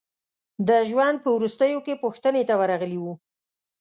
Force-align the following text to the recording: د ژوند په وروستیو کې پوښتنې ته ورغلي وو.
د 0.67 0.69
ژوند 0.89 1.17
په 1.23 1.29
وروستیو 1.35 1.79
کې 1.85 2.01
پوښتنې 2.03 2.43
ته 2.49 2.53
ورغلي 2.61 2.99
وو. 3.01 3.13